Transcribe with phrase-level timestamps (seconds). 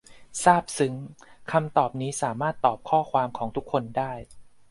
[0.43, 0.95] ซาบซึ้ง
[1.51, 4.11] คำตอบนี้ สามารถตอบข้อความของทุกคนได้